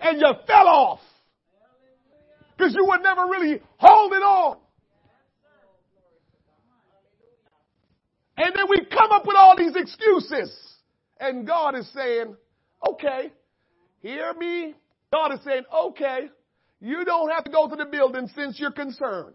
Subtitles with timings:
[0.00, 1.00] and you fell off.
[2.56, 4.58] Because you were never really holding on.
[8.36, 10.50] And then we come up with all these excuses.
[11.18, 12.34] And God is saying,
[12.88, 13.32] okay,
[14.00, 14.74] hear me.
[15.12, 16.30] God is saying, okay,
[16.80, 19.34] you don't have to go to the building since you're concerned.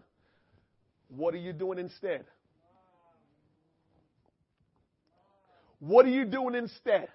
[1.08, 2.24] What are you doing instead?
[5.78, 7.08] What are you doing instead?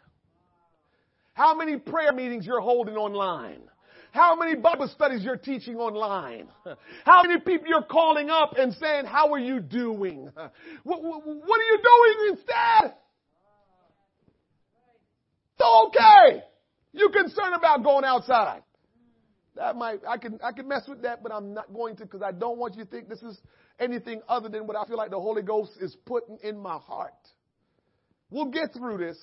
[1.41, 3.61] How many prayer meetings you're holding online?
[4.11, 6.49] How many Bible studies you're teaching online?
[7.03, 10.29] How many people you're calling up and saying, how are you doing?
[10.83, 12.93] What, what, what are you doing instead?
[15.57, 16.43] It's okay.
[16.93, 18.61] You're concerned about going outside.
[19.55, 22.21] That might, I can, I can mess with that, but I'm not going to because
[22.21, 23.39] I don't want you to think this is
[23.79, 27.13] anything other than what I feel like the Holy Ghost is putting in my heart.
[28.29, 29.17] We'll get through this.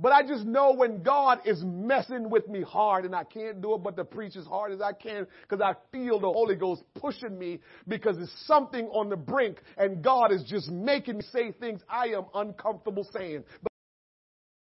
[0.00, 3.74] But I just know when God is messing with me hard and I can't do
[3.74, 6.84] it but to preach as hard as I can because I feel the Holy Ghost
[6.94, 11.50] pushing me because it's something on the brink and God is just making me say
[11.50, 13.42] things I am uncomfortable saying.
[13.60, 13.72] But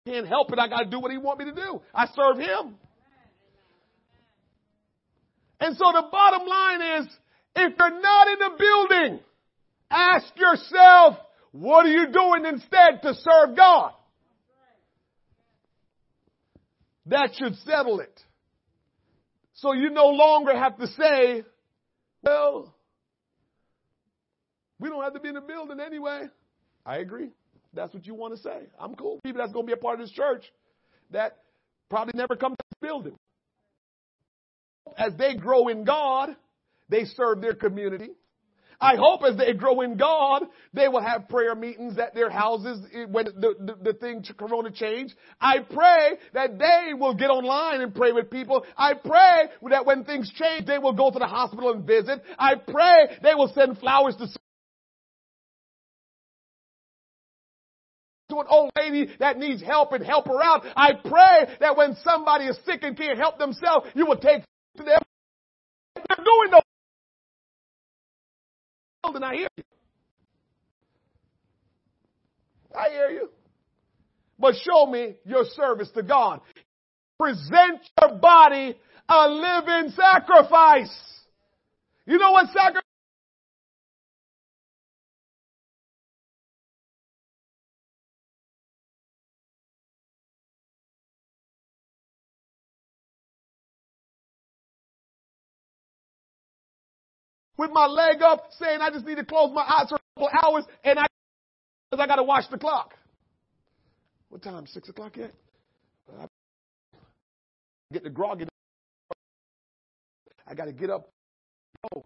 [0.05, 0.59] I can't help it.
[0.59, 1.81] I got to do what he wants me to do.
[1.93, 2.75] I serve him.
[5.59, 7.07] And so the bottom line is,
[7.55, 9.19] if you're not in the building,
[9.91, 11.17] ask yourself,
[11.51, 13.91] what are you doing instead to serve God?
[17.07, 18.21] That should settle it.
[19.55, 21.43] So you no longer have to say,
[22.23, 22.75] well,
[24.79, 26.25] we don't have to be in the building anyway.
[26.85, 27.29] I agree.
[27.73, 28.67] That's what you want to say.
[28.79, 29.19] I'm cool.
[29.23, 30.43] People that's going to be a part of this church
[31.11, 31.37] that
[31.89, 33.15] probably never come to this building.
[34.97, 36.35] As they grow in God,
[36.89, 38.11] they serve their community.
[38.79, 42.79] I hope as they grow in God, they will have prayer meetings at their houses
[43.09, 45.15] when the, the, the thing Corona change.
[45.41, 48.65] I pray that they will get online and pray with people.
[48.77, 52.21] I pray that when things change, they will go to the hospital and visit.
[52.37, 54.27] I pray they will send flowers to
[58.29, 60.65] to an old lady that needs help and help her out.
[60.75, 64.43] I pray that when somebody is sick and can't help themselves, you will take
[64.75, 64.99] to them.
[65.95, 66.61] They're doing those
[69.03, 69.63] and I hear you.
[72.75, 73.29] I hear you.
[74.39, 76.41] But show me your service to God.
[77.19, 78.75] Present your body
[79.09, 80.95] a living sacrifice.
[82.05, 82.83] You know what sacrifice?
[97.57, 100.29] With my leg up saying I just need to close my eyes for a couple
[100.43, 101.05] hours and I,
[101.91, 102.93] cause I gotta watch the clock.
[104.29, 104.67] What time?
[104.67, 105.31] Six o'clock yet?
[106.19, 106.25] I
[107.93, 108.47] get the groggy.
[110.45, 111.09] I gotta get up.
[111.93, 112.05] Oh.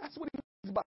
[0.00, 0.82] That's what he means by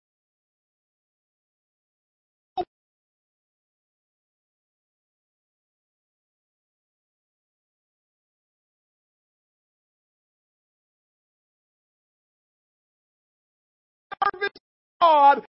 [15.10, 15.44] God.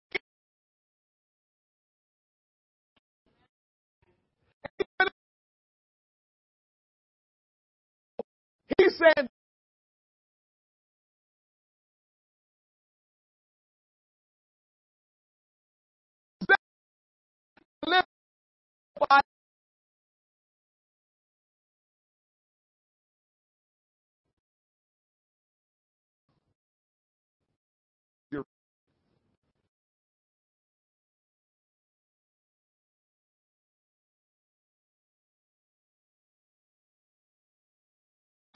[8.80, 9.28] He said,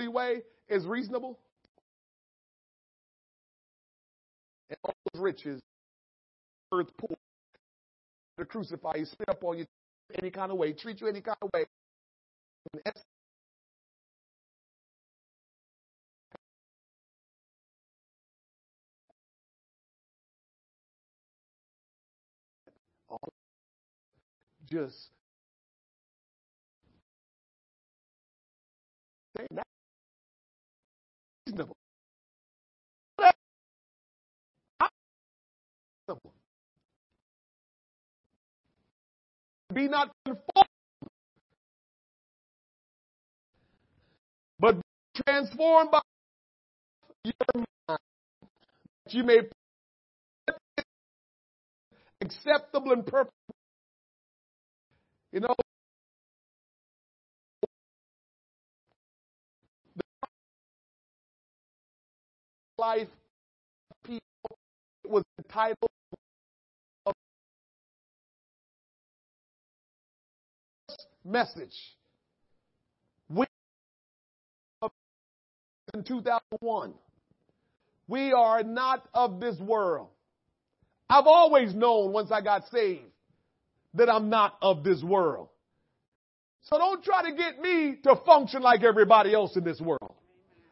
[0.07, 1.39] way is reasonable.
[4.69, 5.61] And all those riches,
[6.73, 7.15] earth poor,
[8.39, 9.65] to crucify you, spit up on you
[10.21, 11.65] any kind of way, treat you any kind of way.
[24.65, 25.09] Just
[29.37, 29.67] saying that
[39.73, 40.67] Be not conformed,
[44.59, 44.77] but
[45.25, 46.01] transformed by
[47.23, 47.99] your mind,
[49.05, 49.41] that you may
[52.21, 53.33] acceptable and perfect.
[55.31, 55.55] You know,
[62.83, 63.07] life
[64.03, 64.57] people
[65.07, 65.89] was entitled
[71.23, 71.77] message.
[75.93, 76.93] In 2001.
[78.07, 80.07] We are not of this world.
[81.09, 83.03] I've always known once I got saved
[83.93, 85.49] that I'm not of this world.
[86.63, 90.02] So don't try to get me to function like everybody else in this world.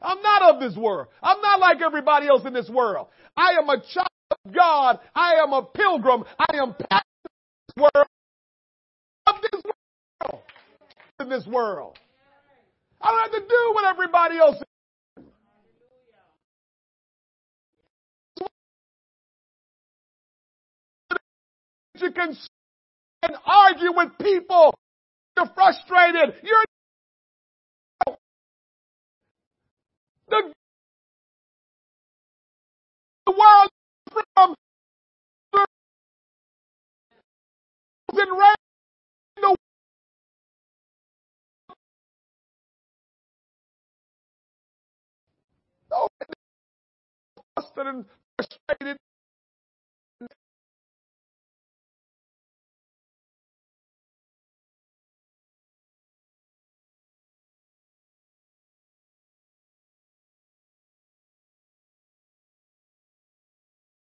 [0.01, 1.07] I'm not of this world.
[1.21, 3.07] I'm not like everybody else in this world.
[3.37, 4.99] I am a child of God.
[5.15, 6.23] I am a pilgrim.
[6.39, 8.07] I am this world
[9.27, 10.41] of this world
[11.19, 11.97] in this world.
[12.99, 14.55] I don't have to do what everybody else
[21.95, 22.35] you can
[23.23, 24.73] and argue with people.
[25.37, 26.35] You're frustrated.
[26.43, 26.63] You're
[30.31, 30.53] the,
[33.27, 33.69] the world
[34.35, 34.55] from
[38.13, 38.55] and rain
[39.41, 39.55] the
[47.87, 48.05] and
[48.37, 48.97] frustrated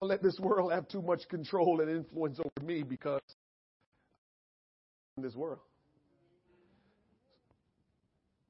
[0.02, 3.20] let this world have too much control and influence over me because
[5.16, 5.60] in this world.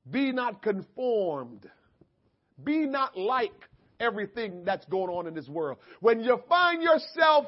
[0.09, 1.69] Be not conformed.
[2.63, 3.53] Be not like
[3.99, 5.79] everything that's going on in this world.
[6.01, 7.47] When you find yourself,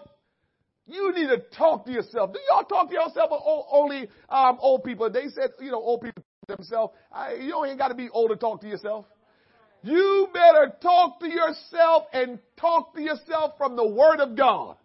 [0.87, 2.33] you need to talk to yourself.
[2.33, 5.11] Do y'all talk to yourself or only um, old people?
[5.11, 6.93] They said, you know, old people themselves.
[7.13, 9.07] I, you ain't got to be old to talk to yourself.
[9.83, 14.77] You better talk to yourself and talk to yourself from the Word of God.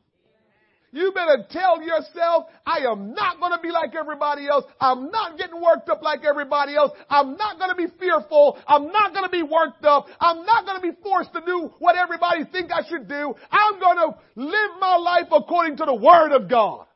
[0.92, 4.66] You better tell yourself, I am not going to be like everybody else.
[4.80, 6.92] I'm not getting worked up like everybody else.
[7.10, 8.58] I'm not going to be fearful.
[8.66, 10.08] I'm not going to be worked up.
[10.20, 13.36] I'm not going to be forced to do what everybody think I should do.
[13.52, 16.88] I'm going to live my life according to the Word of God.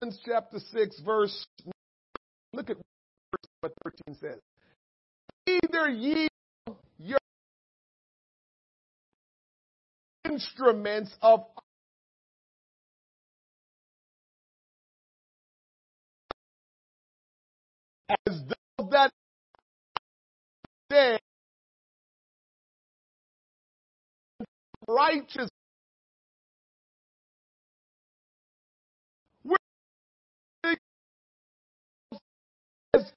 [0.00, 1.46] Romans chapter 6, verse,
[2.52, 2.76] look at
[3.60, 4.38] what 13 says.
[5.46, 6.28] Either ye
[6.98, 7.18] your
[10.24, 11.44] instruments of
[18.26, 18.40] as
[18.78, 19.10] those that
[20.88, 21.18] dead
[24.86, 25.48] righteous
[32.94, 33.12] this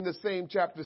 [0.00, 0.84] in the same chapter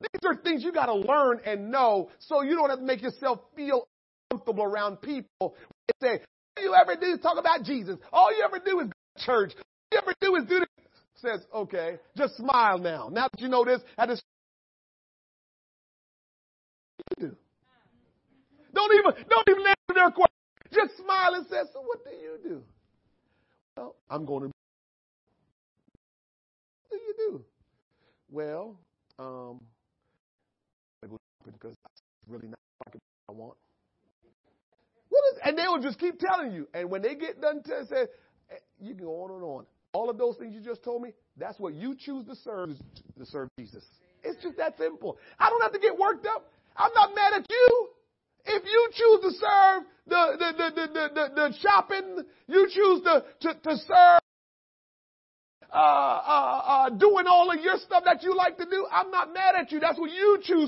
[0.00, 3.02] These are things you got to learn and know so you don't have to make
[3.02, 3.88] yourself feel
[4.30, 5.54] comfortable around people.
[6.00, 6.20] They say,
[6.56, 7.96] all you ever do is talk about Jesus.
[8.12, 9.52] All you ever do is go to church.
[9.56, 9.62] All
[9.92, 10.68] you ever do is do this.
[11.22, 13.08] Says, okay, just smile now.
[13.10, 14.20] Now that you know this, at this
[17.18, 17.34] do.
[18.74, 20.32] Don't even, don't even answer their question.
[20.72, 22.62] Just smile and say, so what do you do?
[23.76, 24.52] Well, I'm going to.
[26.88, 27.44] What do you do?
[28.30, 28.76] Well,
[29.18, 29.60] um,
[31.44, 32.94] because that's really not what
[33.28, 33.56] I want.
[35.08, 36.68] What is, and they will just telling you.
[36.74, 38.02] And when they get done, to say,
[38.50, 39.66] eh, you can go on and on.
[39.92, 42.70] All of those things you just told me, that's what you choose to serve,
[43.18, 43.84] to serve Jesus.
[44.22, 45.18] It's just that simple.
[45.38, 46.50] I don't have to get worked up.
[46.76, 47.88] I'm not mad at you.
[48.44, 53.24] If you choose to serve the, the, the, the, the, the shopping, you choose to,
[53.40, 54.20] to, to serve
[55.72, 59.34] uh, uh, uh, doing all of your stuff that you like to do, I'm not
[59.34, 59.80] mad at you.
[59.80, 60.64] That's what you choose